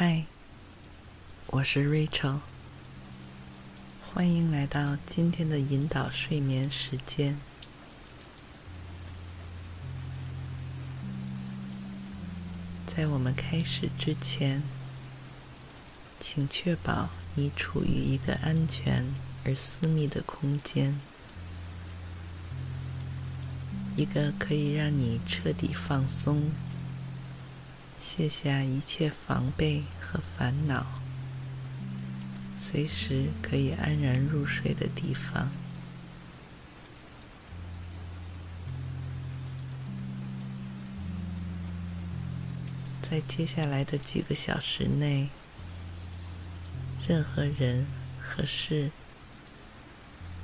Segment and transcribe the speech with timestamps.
[0.00, 0.26] 嗨，
[1.48, 2.38] 我是 Rachel，
[4.00, 7.36] 欢迎来到今天的引导睡眠时间。
[12.86, 14.62] 在我们开始之前，
[16.20, 19.04] 请确保你处于一个安全
[19.44, 20.96] 而私密的空间，
[23.96, 26.52] 一个可以让你彻底放松。
[28.08, 30.86] 卸下一切防备和烦恼，
[32.56, 35.50] 随时可以安然入睡的地方。
[43.02, 45.28] 在接下来的几个小时内，
[47.06, 47.86] 任何人
[48.18, 48.90] 和事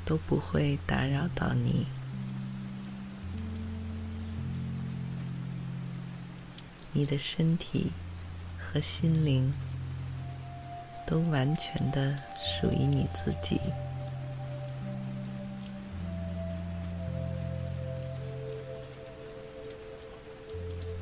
[0.05, 1.87] 都不会打扰到你。
[6.97, 7.91] 你的身体
[8.57, 9.53] 和心灵
[11.07, 13.61] 都完全的属于你自己。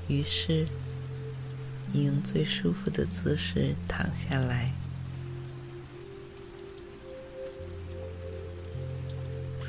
[0.09, 0.67] 于是，
[1.93, 4.73] 你用最舒服的姿势躺下来，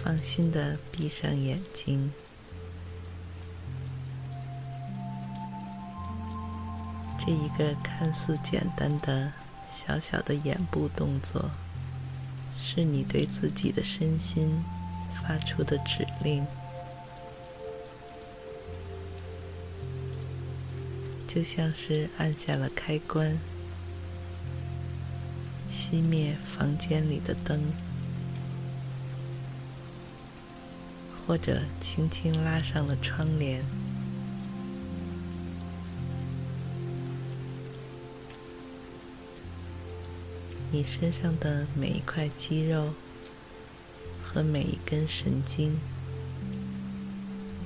[0.04, 2.12] 放心的闭上眼睛。
[7.26, 9.32] 这一个看似简单的
[9.72, 11.52] 小小的眼部动作，
[12.60, 14.62] 是你对自己的身心
[15.14, 16.46] 发出的指令，
[21.26, 23.40] 就像是按下了开关，
[25.72, 27.72] 熄灭房间里的灯，
[31.26, 33.64] 或者轻轻拉上了窗帘。
[40.74, 42.96] 你身上的每一块肌肉
[44.24, 45.80] 和每一根神经，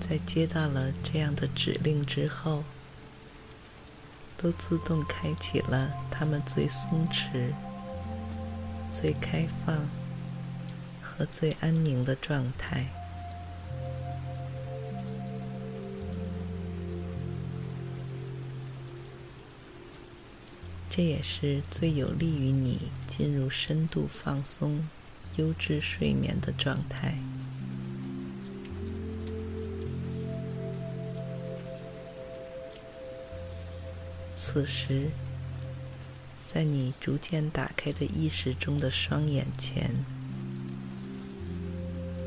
[0.02, 2.66] 在接到了这样的指令之后，
[4.36, 7.54] 都自动开启了他们最松弛、
[8.94, 9.88] 最开放
[11.02, 12.97] 和最安宁的状态。
[20.98, 24.84] 这也是最有利于你进入深度放松、
[25.36, 27.14] 优质睡眠的状态。
[34.36, 35.12] 此时，
[36.52, 39.92] 在你逐渐打开的意识中的双眼前，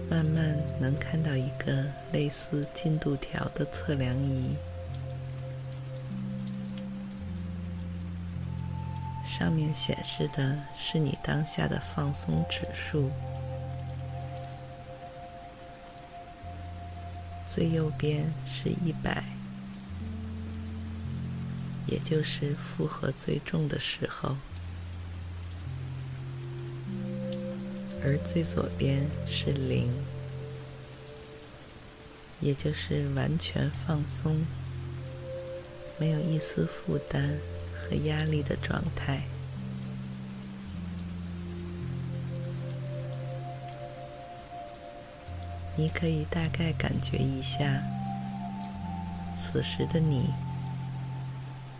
[0.08, 4.54] 慢慢能看到一个类似进度条的测量仪。
[9.40, 13.10] 上面显示的是你当下的放松指数，
[17.48, 19.24] 最右边是一百，
[21.86, 24.36] 也就是负荷最重的时候，
[28.04, 29.90] 而最左边是零，
[32.40, 34.44] 也就是完全放松，
[35.98, 37.38] 没有一丝负担。
[37.90, 39.20] 和压力的状态，
[45.76, 47.82] 你可以大概感觉一下，
[49.36, 50.30] 此时的你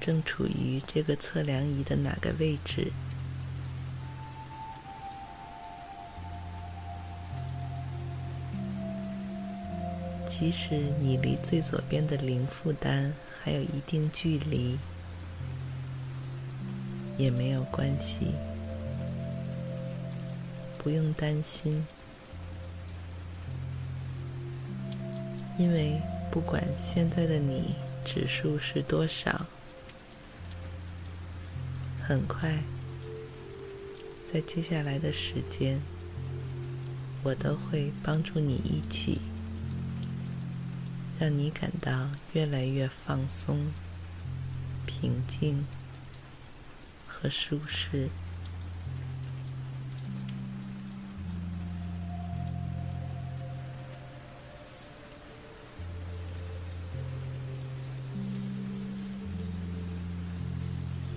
[0.00, 2.90] 正处于这个测量仪的哪个位置？
[10.28, 14.78] 即使你离最左边的零负担还有一定距离。
[17.20, 18.32] 也没有关系，
[20.78, 21.84] 不用担心，
[25.58, 26.00] 因为
[26.31, 27.75] 不管现在的你
[28.06, 29.44] 指数是多少，
[32.02, 32.62] 很快，
[34.32, 35.78] 在接下来的时间，
[37.23, 39.20] 我都会帮助你一起
[41.19, 43.66] 让你感到越来越放松、
[44.87, 45.62] 平静。
[47.20, 48.08] 和舒适。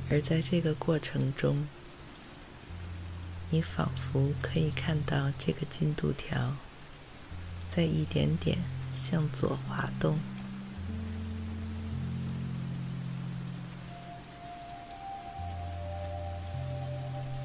[0.09, 1.65] 而在这个过程中，
[3.49, 6.55] 你仿佛可以看到这个进度条
[7.71, 8.59] 在一点点
[8.93, 10.19] 向左滑动。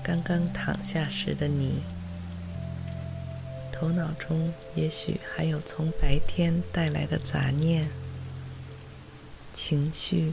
[0.09, 1.83] 刚刚躺下时的你，
[3.71, 7.91] 头脑中也许还有从白天带来的杂念、
[9.53, 10.33] 情绪。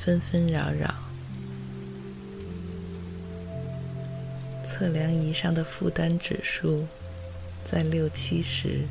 [0.00, 0.94] 纷纷扰扰，
[4.64, 6.86] 测量仪上的负担指数
[7.66, 8.86] 在六七十，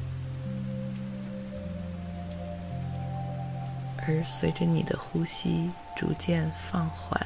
[4.00, 7.26] 而随着你的呼吸逐渐放缓、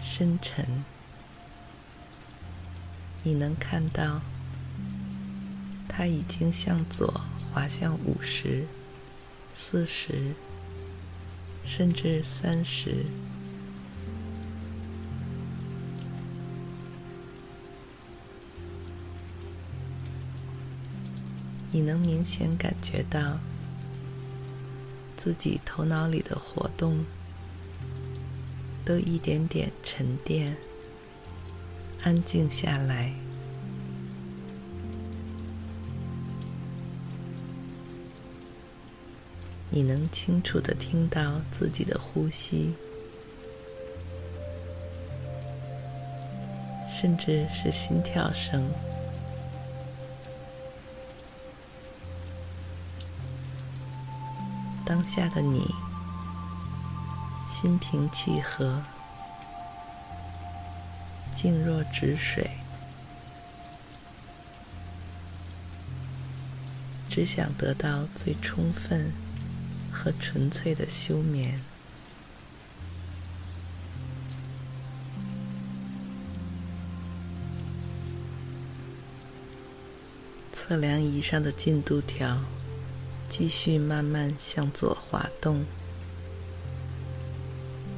[0.00, 0.64] 深沉，
[3.22, 4.20] 你能看到
[5.88, 7.20] 它已经向左
[7.52, 8.66] 滑向五十、
[9.56, 10.34] 四十。
[11.62, 13.04] 甚至三十，
[21.70, 23.38] 你能明显感觉到
[25.16, 27.04] 自己头脑里的活动
[28.84, 30.56] 都一点点沉淀、
[32.02, 33.12] 安静下来。
[39.72, 42.74] 你能清楚地听到自己的呼吸，
[46.90, 48.68] 甚至是心跳声。
[54.84, 55.72] 当下的你，
[57.48, 58.82] 心平气和，
[61.40, 62.50] 静若止水，
[67.08, 69.12] 只想得到最充分。
[69.92, 71.60] 和纯粹的休眠。
[80.54, 82.38] 测量仪上的进度条
[83.28, 85.66] 继续慢慢向左滑动，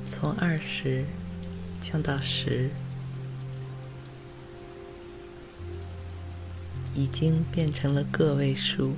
[0.08, 1.04] 从二十
[1.80, 2.70] 降到十，
[6.94, 8.94] 已经变成了个位数。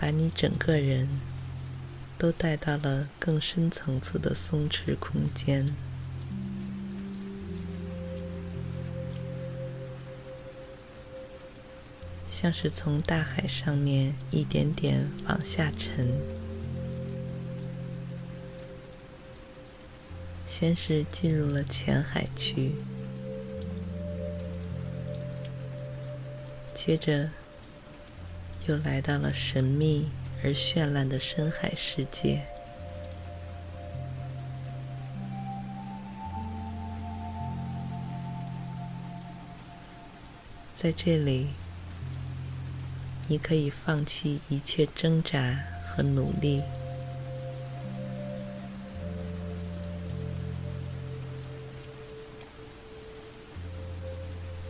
[0.00, 1.08] 把你整个人
[2.16, 5.74] 都带到了更深层次的松弛空间，
[12.30, 16.37] 像是从大海上面一点点往下沉。
[20.58, 22.72] 先是进入了浅海区，
[26.74, 27.30] 接着。
[28.66, 30.10] 又来到了神秘
[30.44, 32.42] 而绚烂的深海世界，
[40.76, 41.46] 在这里，
[43.26, 46.62] 你可以放弃一切挣扎和努力，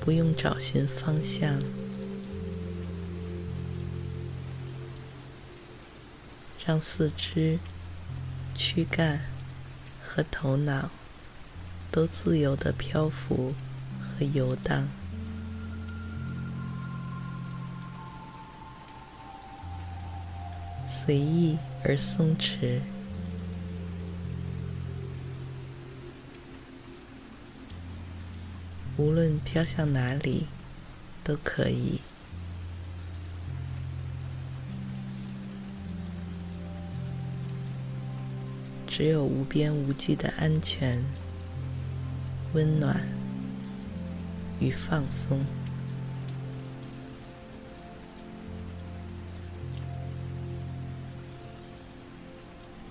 [0.09, 1.63] 不用找寻方向。
[6.65, 7.59] 让四肢、
[8.55, 9.21] 躯干
[10.03, 10.89] 和头脑
[11.93, 13.53] 都自由地漂浮
[14.01, 14.89] 和游荡，
[20.89, 22.81] 随意而松弛，
[28.99, 30.47] 无论飘向哪里
[31.25, 32.01] 都可以。
[38.89, 41.05] 只有无边无际的安全、
[42.53, 43.07] 温暖
[44.59, 45.45] 与放松。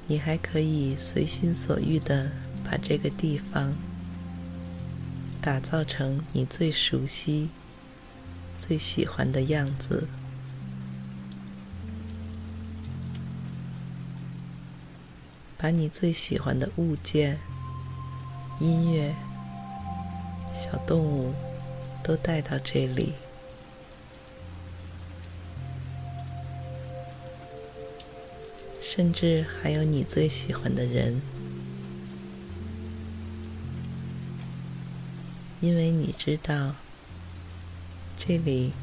[0.08, 2.32] 你还可以随心所欲的
[2.64, 3.74] 把这个地方
[5.48, 7.48] 打造成你最熟悉
[8.60, 10.10] 最喜欢的样子。
[15.58, 17.40] 把你最喜欢的物件
[18.60, 19.16] 音乐
[20.54, 21.34] 小动物
[22.04, 23.14] 都带到这里。
[28.82, 31.37] 甚至还有你最喜欢的人。
[35.60, 36.76] 因为你知道，
[38.18, 38.74] 这里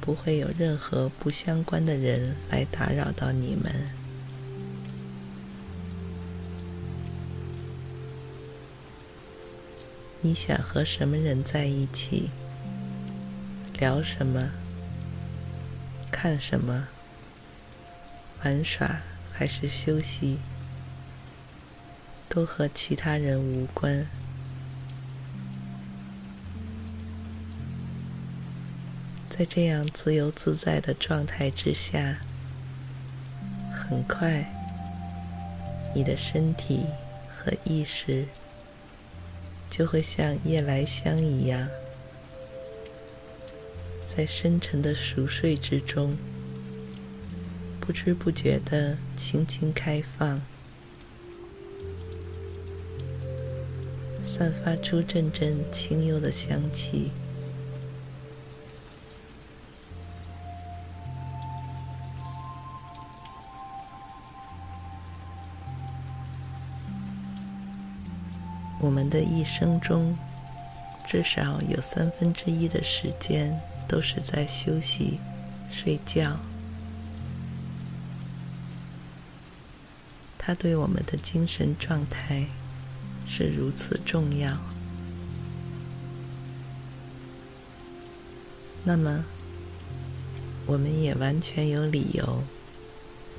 [0.00, 3.90] 不会有任何不相关的人来打扰到你们。
[10.20, 12.30] 你想和什么人在一起？
[13.78, 14.50] 聊什么？
[16.10, 16.88] 看什么？
[18.44, 19.00] 玩耍？
[19.32, 20.38] 还是休息，
[22.28, 24.06] 都和其他人无关。
[29.38, 32.16] 在这样自由自在的状态之下，
[33.70, 34.50] 很快，
[35.94, 36.86] 你的身体
[37.28, 38.24] 和意识
[39.68, 41.68] 就会像夜来香一样，
[44.16, 46.16] 在深沉的熟睡之中。
[47.78, 50.40] 不知不觉的轻轻开放，
[54.26, 57.12] 散发出阵阵清幽的香气。
[68.80, 70.16] 我们的一生中，
[71.06, 75.18] 至少有三分之一的时间都是在休息、
[75.70, 76.38] 睡觉。
[80.38, 82.46] 它对我们的精神状态
[83.26, 84.56] 是如此重要。
[88.84, 89.24] 那么，
[90.66, 92.44] 我们也完全有理由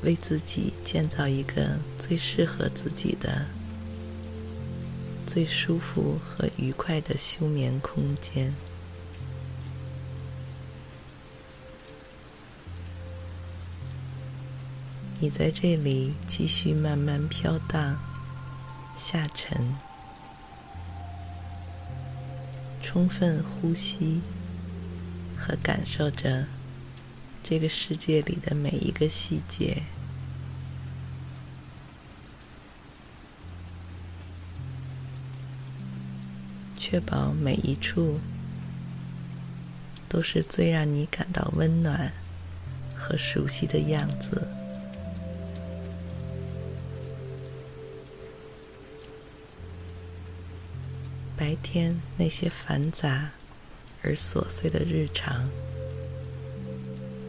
[0.03, 3.45] 为自己建造一个最适合自己的、
[5.37, 8.55] 最舒服和愉快的休眠空间。
[15.19, 17.99] 你在这里继续慢慢飘荡、
[18.97, 19.75] 下沉，
[22.81, 24.21] 充分呼吸
[25.37, 26.47] 和感受着
[27.43, 29.83] 这个世界里的每一个细节，
[36.89, 38.17] 确保每一处
[40.07, 42.13] 都是最让你感到温暖
[42.95, 44.47] 和熟悉的样子。
[51.35, 53.31] 白天那些繁杂
[54.01, 55.49] 而琐碎的日常，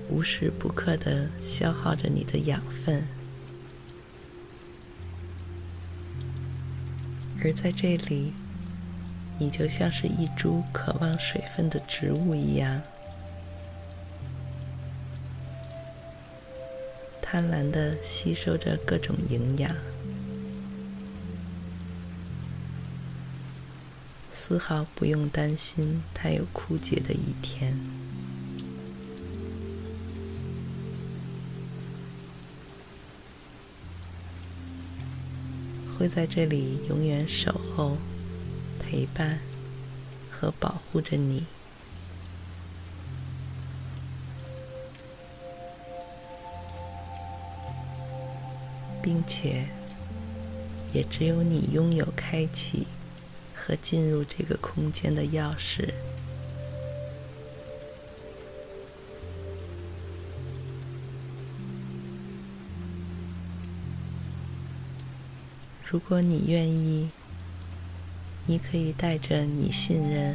[0.09, 3.05] 无时不刻的消耗着你的养分，
[7.43, 8.33] 而在这里，
[9.39, 12.83] 你就像是一株渴望水分的植物一样，
[17.23, 19.75] 贪婪地吸收着各种营养。
[24.33, 27.79] 丝毫不用担心它有枯竭的一天，
[35.99, 37.99] 会在这里永远守候、
[38.91, 39.39] 陪伴
[40.31, 41.45] 和保护着你，
[49.03, 49.69] 并且
[50.95, 52.87] 也只有你拥有开启。
[53.69, 55.93] 和进入这个空间的钥匙。
[65.85, 67.11] 如果你愿意，
[68.49, 70.35] 你可以带着你信任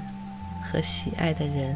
[0.63, 1.75] 和喜爱的人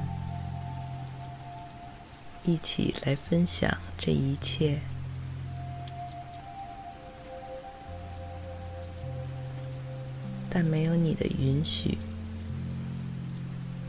[2.46, 4.77] 一起来分享这一切。
[10.48, 11.98] 但没有你的允许，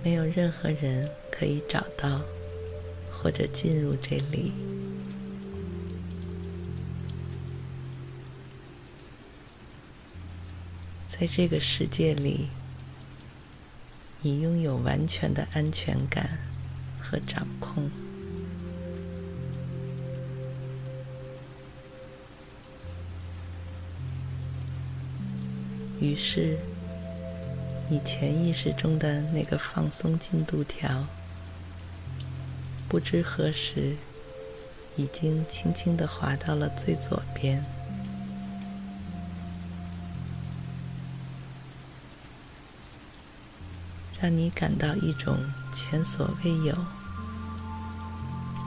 [0.02, 2.22] 没有任何人可以找到
[3.12, 4.52] 或者进入这里。
[11.18, 12.48] 在这个世界里，
[14.22, 16.38] 你拥有完全的安全感
[17.00, 17.90] 和掌控。
[26.00, 26.56] 于是，
[27.90, 31.04] 你潜意识中的那个放松进度条，
[32.88, 33.96] 不知何时
[34.94, 37.64] 已经轻轻的滑到了最左边，
[44.20, 45.38] 让你感到一种
[45.72, 46.74] 前所未有、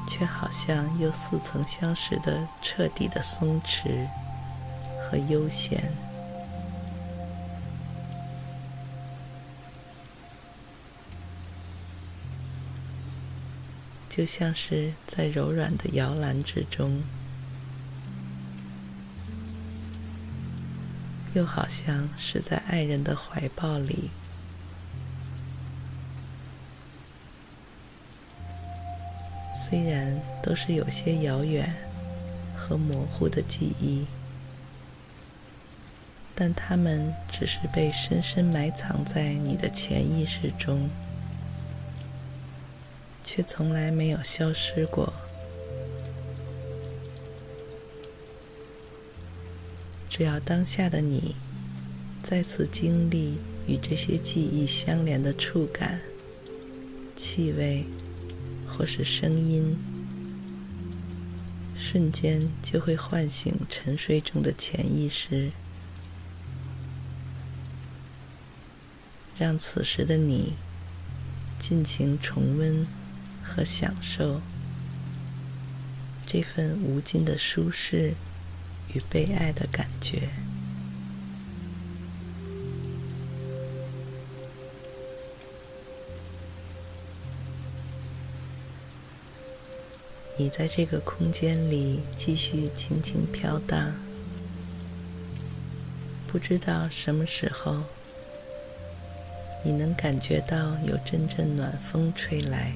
[0.07, 4.07] 却好像又似曾相识的彻底的松弛
[5.01, 5.91] 和悠闲，
[14.09, 17.03] 就像是在柔软的摇篮之中，
[21.33, 24.11] 又好像是在爱人的怀抱里。
[29.71, 31.73] 虽然都是有些遥远
[32.53, 34.05] 和模糊的记忆，
[36.35, 40.89] 但它们只是被深深埋藏在你的潜意识中，
[43.23, 45.13] 却从来没有消失过。
[50.09, 51.33] 只要当下的你
[52.21, 56.01] 再次经历与这些记忆相连的触感、
[57.15, 57.85] 气味，
[58.77, 59.77] 或是声音，
[61.77, 65.51] 瞬间就会唤醒沉睡中的潜意识，
[69.37, 70.53] 让此时的你
[71.59, 72.87] 尽情重温
[73.43, 74.41] 和享受
[76.25, 78.13] 这份无尽的舒适
[78.93, 80.29] 与被爱的感觉。
[90.41, 93.93] 你在这个空间里继续轻轻飘荡，
[96.25, 97.83] 不知道什么时候，
[99.63, 102.71] 你能感觉到有阵阵暖风吹来。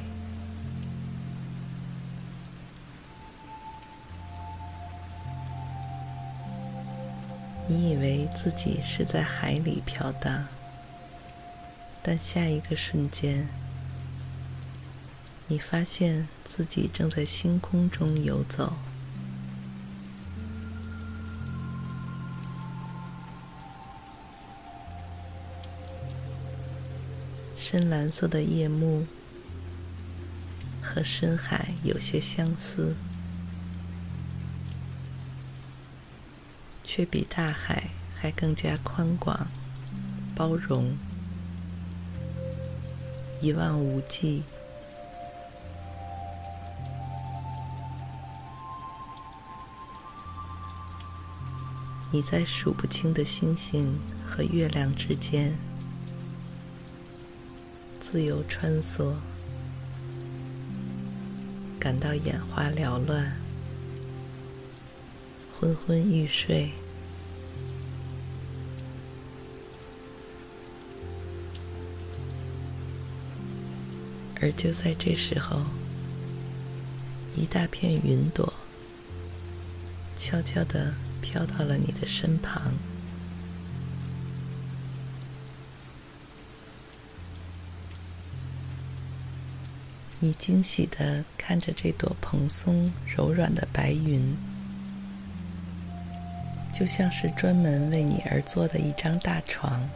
[7.68, 10.46] 你以为自己是在海里飘荡，
[12.04, 13.48] 但下一个瞬间，
[15.48, 18.74] 你发现自己正在星空中游走，
[27.56, 29.06] 深蓝色的夜幕
[30.82, 32.96] 和深海有些相似，
[36.84, 39.48] 却比大海还更加宽广、
[40.36, 40.98] 包容、
[43.42, 44.42] 一望无际。
[52.16, 53.94] 你在数不清的星星
[54.26, 55.54] 和月亮之间
[58.00, 59.14] 自由穿梭，
[61.78, 63.36] 感到眼花缭乱，
[65.60, 66.72] 昏昏欲睡。
[74.40, 75.64] 而就在这时候，
[77.36, 78.54] 一大片云朵
[80.18, 80.94] 悄悄地
[81.26, 82.72] 飘到了你的身旁，
[90.20, 94.38] 你惊喜地看着这朵蓬松柔软的白云，
[96.72, 99.90] 就像是专门为你而做的一张大床。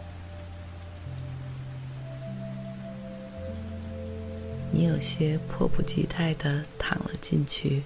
[4.72, 7.84] 你有些迫不及待地躺了进去。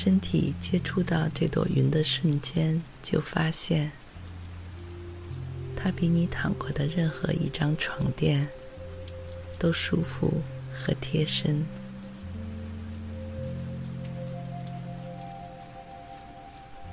[0.00, 3.90] 身体接触到这朵云的瞬间，就发现
[5.76, 8.46] 它比你躺过的任何一张床垫
[9.58, 10.40] 都舒服
[10.72, 11.66] 和贴身。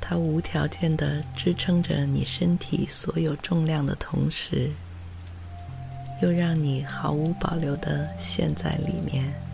[0.02, 4.72] 它无条件的支撑着你身体所有重量的同时，
[6.24, 9.45] 又让你毫无保留的陷在里面。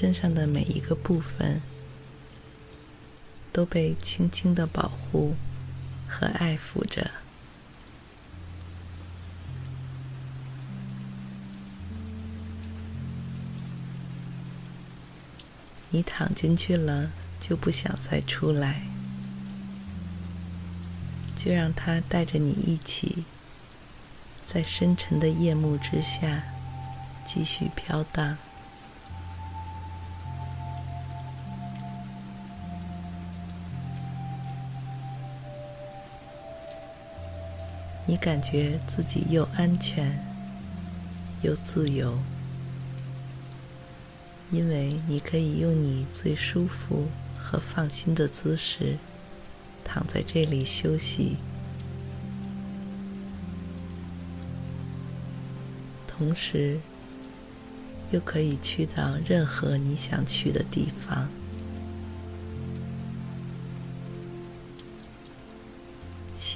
[0.00, 1.60] 身上的每一个部分
[3.52, 5.34] 都被轻轻的保护
[6.06, 7.10] 和爱抚着。
[15.90, 18.82] 你躺进去了，就不想再出来，
[21.34, 23.24] 就让它带着你一起，
[24.46, 26.44] 在深沉的夜幕之下
[27.26, 28.38] 继续飘荡。
[38.08, 40.18] 你感觉自己又安全
[41.42, 42.18] 又自由。
[44.50, 48.96] 因为你可以用你最舒服和放心的姿势
[49.84, 51.36] 躺在这里休息。
[56.06, 56.80] 同时
[58.10, 61.28] 又可以去到任何你想去的地方。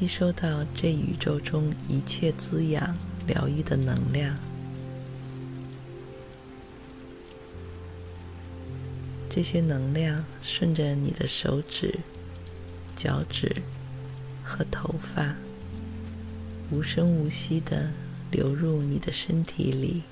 [0.02, 4.36] 吸收到这宇宙中一切滋养、疗愈的能量，
[9.30, 12.00] 这些能量顺着你的手指、
[12.96, 13.62] 脚趾
[14.42, 15.36] 和头发，
[16.72, 17.88] 无声无息的
[18.32, 20.02] 流入你的身体里，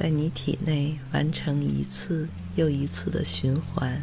[0.00, 4.02] 在你体内完成一次又一次的循环，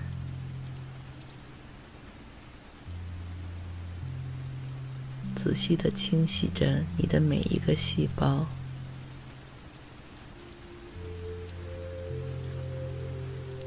[5.36, 8.46] 仔细的清洗着你的每一个细胞，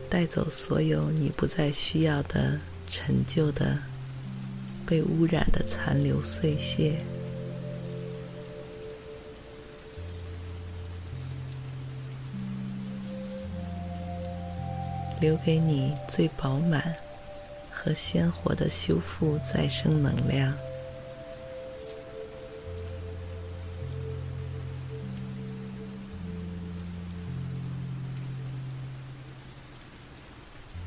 [0.08, 3.76] 带走所有你不再需要的陈旧的、
[4.86, 7.00] 被污染的残留碎屑。
[15.20, 16.96] 留给你最饱满
[17.70, 20.52] 和鲜活的修复再生能量。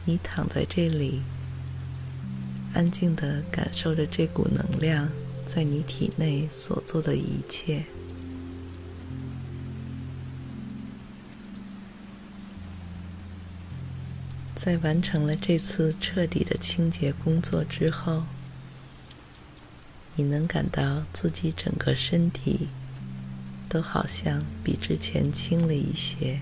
[0.06, 1.22] 你躺在这里，
[2.74, 5.08] 安静的感受着这股能量
[5.48, 7.86] 在你体内所做的一切。
[14.64, 18.24] 在完成了这次彻底的清洁工作之后，
[20.16, 22.70] 你能感到自己整个身体
[23.68, 26.40] 都好像比之前轻了一些。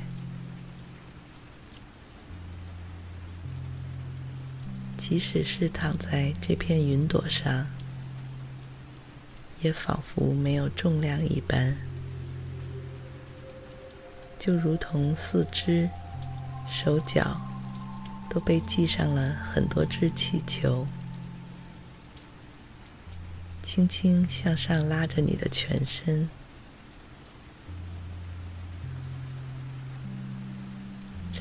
[5.00, 7.66] 即使是躺在这片云朵上，
[9.64, 11.76] 也仿佛没有重量一般，
[14.38, 15.90] 就如同四肢、
[16.70, 17.42] 手脚。
[18.34, 20.88] 都被系上了很多只气球，
[23.62, 26.30] 轻轻向上拉着你的全身，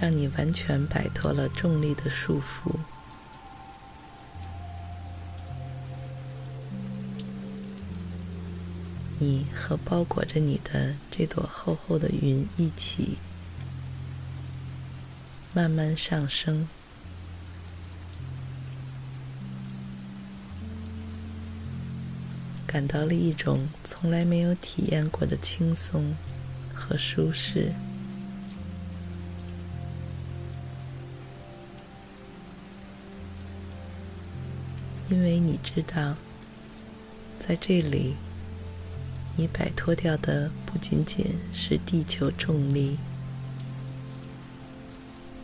[0.01, 2.77] 让你完全摆脱了重力的束缚。
[9.21, 13.19] 你和包裹着你的这朵厚厚的云一起，
[15.55, 16.67] 慢慢上升。
[22.71, 26.15] 感到了一种从来没有体验过的轻松
[26.73, 27.73] 和舒适，
[35.11, 36.15] 因为你知道，
[37.41, 38.15] 在这里，
[39.37, 42.99] 你摆脱掉的不仅仅是地球重力，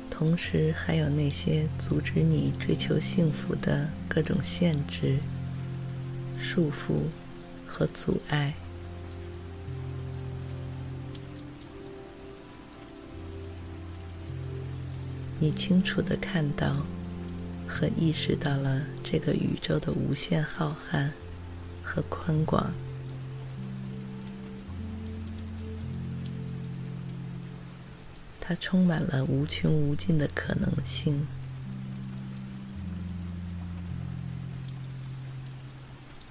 [0.09, 5.19] 同时还有那些阻止你追求幸福的各种限制。
[6.39, 7.03] 束缚
[7.67, 8.55] 和阻碍，
[15.39, 16.87] 你清楚地看到
[17.69, 21.11] 和意识到了这个宇宙的无限浩瀚
[21.83, 22.73] 和宽广，
[28.41, 31.27] 它充满了无穷无尽的可能性。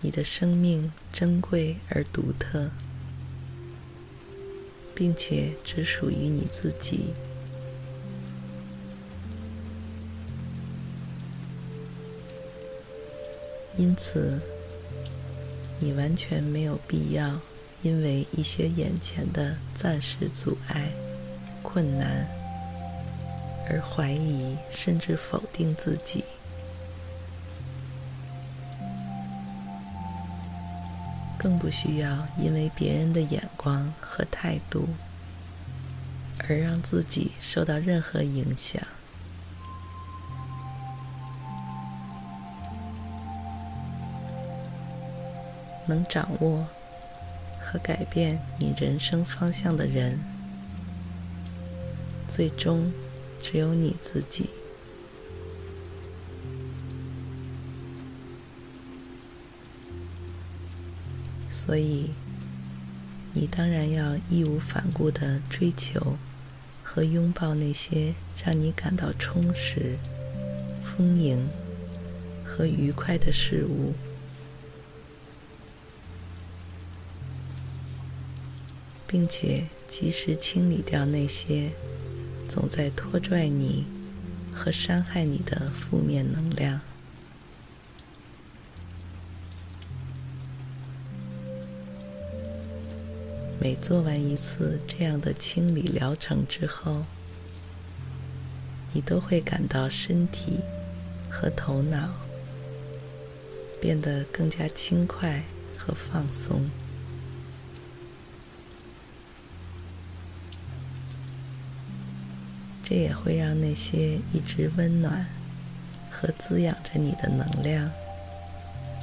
[0.05, 2.69] 你的生命珍贵而独特，
[4.93, 7.07] 并且只属于你自己。
[13.75, 14.39] 因此，
[15.79, 17.41] 你完全没有必要
[17.81, 20.91] 因为一些眼前的暂时阻碍、
[21.63, 22.27] 困难
[23.67, 26.23] 而怀疑甚至否定自己。
[31.45, 34.89] 更不需要因为别人的眼光和态度
[36.39, 38.81] 而让自己受到任何影响。
[45.85, 46.65] 能掌握
[47.61, 50.19] 和改变你人生方向的人，
[52.27, 52.91] 最终
[53.39, 54.49] 只有你自己。
[61.65, 62.11] 所以
[63.33, 66.17] 你当然要义无反顾的追求
[66.83, 69.97] 和拥抱那些让你感到充实
[70.83, 71.47] 丰盈
[72.45, 73.93] 和愉快的事物。
[79.15, 81.69] 并且及时清理掉那些
[82.49, 83.85] 总在拖拽你
[84.53, 86.81] 和伤害你的负面能量。
[93.65, 97.03] 每做完一次这样的清理疗程之后，
[98.93, 100.59] 你都会感到身体
[101.31, 102.11] 和头脑
[103.81, 105.41] 变得更加轻快
[105.75, 106.61] 和放松。
[112.83, 115.25] 这也会让那些一直温暖
[116.11, 117.89] 和滋养着你的能量，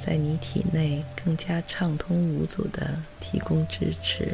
[0.01, 4.33] 在你体内更加畅通无阻地提供支持。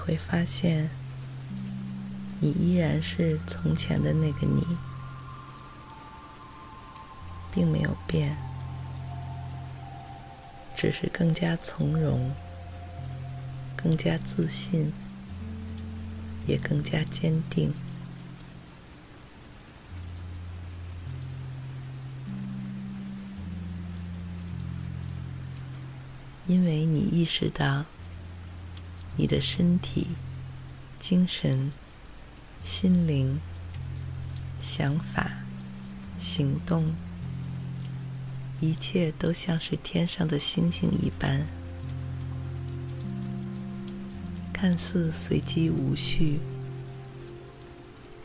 [0.00, 0.90] 会发现，
[2.40, 4.66] 你依然是从前的那个你，
[7.52, 8.36] 并没有变，
[10.74, 12.32] 只是更加从容，
[13.76, 14.92] 更加自信，
[16.46, 17.72] 也更加坚定。
[26.46, 27.84] 因为你意识到。
[29.20, 30.06] 你的身体、
[30.98, 31.70] 精神、
[32.64, 33.38] 心灵、
[34.62, 35.30] 想法、
[36.18, 36.94] 行动，
[38.62, 41.46] 一切都像是天上的星星一般，
[44.54, 46.40] 看似随机无序，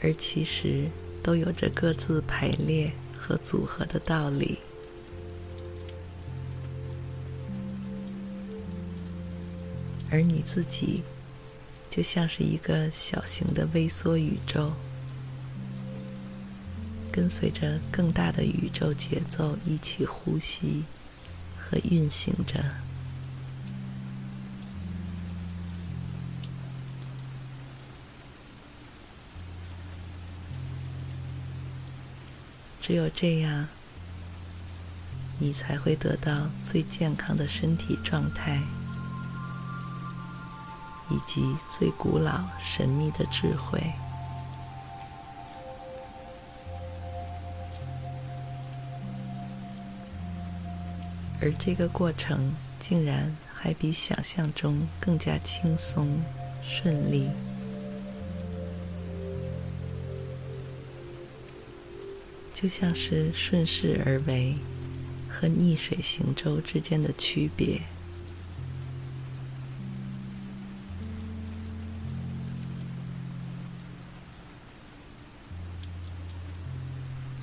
[0.01, 0.89] 而其实
[1.21, 4.60] 都有着各自排列和组合的道理。
[10.12, 11.04] 而你自己，
[11.89, 14.72] 就像是一个小型的微缩宇宙，
[17.12, 20.86] 跟随着更大的宇宙节奏一起呼吸
[21.58, 22.63] 和运行着。
[32.82, 33.68] 只有这样，
[35.39, 38.62] 你才会得到最健康的身体状态。
[41.10, 43.80] 以及最古老、神秘的智慧，
[51.41, 56.20] 而这个过程竟然还比想象中更加轻松、
[56.63, 57.30] 顺利，
[62.52, 64.56] 就像是顺势而为
[65.30, 67.80] 和逆水行舟之间的区别。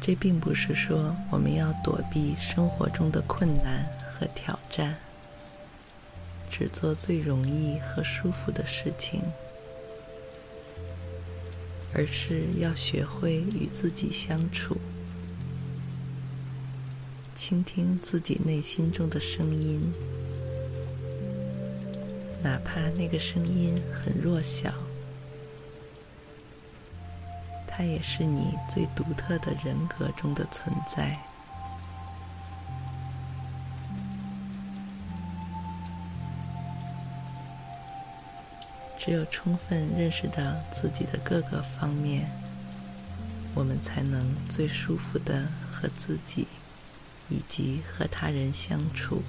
[0.04, 4.96] 这并不是说我们要躲避生活中的困难和挑战，
[6.50, 9.22] 只做最容易和舒服的事情，
[11.94, 14.76] 而是要学会与自己相处，
[17.36, 19.80] 倾听自己内心中的声音，
[22.42, 24.74] 哪怕那个声音很弱小。
[27.74, 31.18] 它也是你最独特的人格中的存在。
[38.98, 40.36] 只有充分认识到
[40.70, 42.30] 自己的各个方面，
[43.54, 46.46] 我们才能最舒服地和自己
[47.28, 49.22] 以及和他人相处。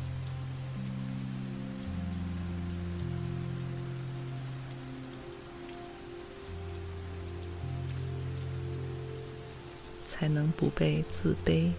[10.23, 11.69] 才能不被自卑、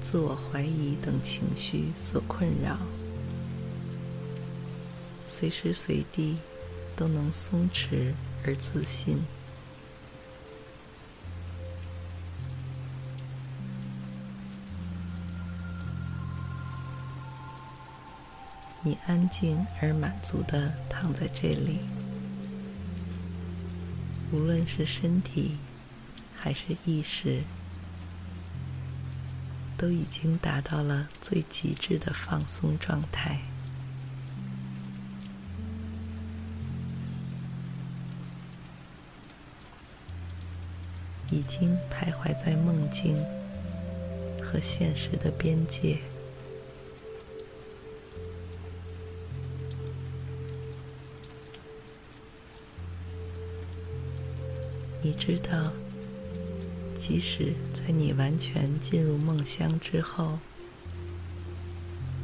[0.00, 2.78] 自我怀疑等情绪所困扰，
[5.28, 6.38] 随时随地
[6.96, 8.14] 都能松弛
[8.46, 9.18] 而自信。
[18.82, 21.80] 你安静而满足地躺在这里，
[24.32, 25.58] 无论是身体
[26.34, 27.42] 还是意识。
[29.78, 33.38] 都已经达到了最极致的放松状态，
[41.30, 43.24] 已经徘徊在梦境
[44.42, 45.98] 和现实的边界。
[55.00, 55.72] 你知道，
[57.08, 60.38] 即使在你完全进入梦乡之后，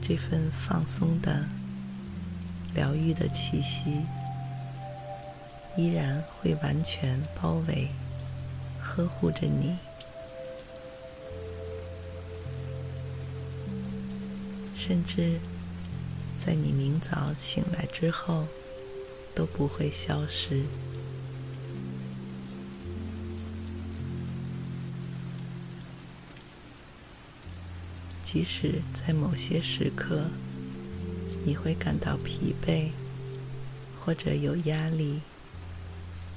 [0.03, 1.47] 这份放松的、
[2.75, 4.03] 疗愈的气息
[5.75, 7.88] 依然会完全包围、
[8.83, 9.75] 呵护着你，
[14.77, 15.40] 甚至
[16.38, 18.47] 在你明早醒来之后
[19.35, 20.62] 都不会消失。
[28.35, 30.25] 即使在某些时刻，
[31.44, 32.88] 你会感到疲惫，
[34.05, 35.20] 或者有压力，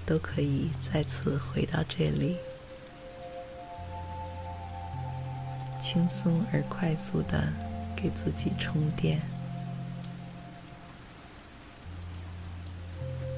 [0.05, 2.35] 都可以再次回到这里，
[5.81, 7.51] 轻松而快速的
[7.95, 9.19] 给自己充电，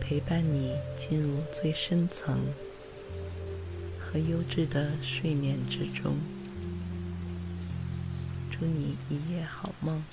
[0.02, 2.46] 陪伴你进入最深层
[3.98, 6.18] 和优质的睡眠之中。
[8.60, 10.04] 祝你一夜好梦，